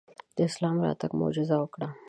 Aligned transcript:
د 0.35 0.37
اسلام 0.49 0.75
راتګ 0.85 1.11
معجزه 1.19 1.55
وکړه. 1.59 1.87